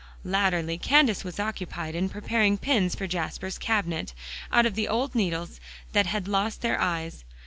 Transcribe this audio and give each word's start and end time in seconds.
Latterly 0.23 0.79
Candace 0.79 1.23
was 1.23 1.39
occupied 1.39 1.93
in 1.93 2.09
preparing 2.09 2.57
pins 2.57 2.95
for 2.95 3.05
Jasper's 3.05 3.59
cabinet, 3.59 4.15
out 4.51 4.65
of 4.65 4.79
old 4.89 5.13
needles 5.13 5.59
that 5.93 6.07
had 6.07 6.27
lost 6.27 6.61
their 6.61 6.81
eyes. 6.81 7.23